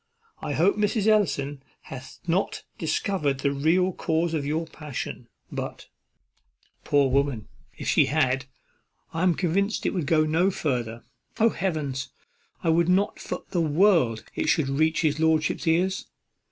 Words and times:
I 0.41 0.53
hope 0.53 0.77
Mrs. 0.77 1.05
Ellison 1.05 1.61
hath 1.81 2.17
not 2.25 2.63
discovered 2.79 3.41
the 3.41 3.51
real 3.51 3.91
cause 3.93 4.33
of 4.33 4.47
your 4.47 4.65
passion; 4.65 5.27
but, 5.51 5.89
poor 6.83 7.11
woman, 7.11 7.47
if 7.77 7.87
she 7.87 8.07
had, 8.07 8.45
I 9.13 9.21
am 9.21 9.35
convinced 9.35 9.85
it 9.85 9.93
would 9.93 10.07
go 10.07 10.25
no 10.25 10.49
farther. 10.49 11.03
Oh, 11.39 11.49
Heavens! 11.49 12.09
I 12.63 12.69
would 12.69 12.89
not 12.89 13.19
for 13.19 13.43
the 13.51 13.61
world 13.61 14.23
it 14.33 14.49
should 14.49 14.69
reach 14.69 15.01
his 15.01 15.19
lordship's 15.19 15.67
ears. 15.67 16.07